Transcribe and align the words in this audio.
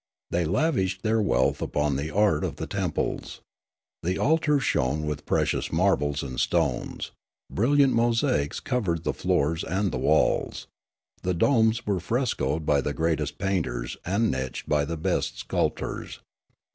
They 0.31 0.45
lavished 0.45 1.03
their 1.03 1.21
wealth 1.21 1.61
upon 1.61 1.95
the 1.95 2.09
art 2.09 2.43
of 2.43 2.55
the 2.55 2.65
temples. 2.65 3.41
The 4.01 4.17
altars 4.17 4.63
shone 4.63 5.05
with 5.05 5.27
precious 5.27 5.71
marbles 5.71 6.23
and 6.23 6.39
stones; 6.39 7.11
brilliant 7.51 7.93
mosaics 7.93 8.59
covered 8.59 9.03
the 9.03 9.13
floors 9.13 9.63
and 9.63 9.91
the 9.91 9.99
walls; 9.99 10.65
the 11.21 11.35
domes 11.35 11.85
were 11.85 11.99
frescoed 11.99 12.65
by 12.65 12.81
the 12.81 12.95
greatest 12.95 13.37
painters 13.37 13.95
and 14.03 14.31
niched 14.31 14.67
by 14.67 14.85
the 14.85 14.97
best 14.97 15.37
sculptors. 15.37 16.19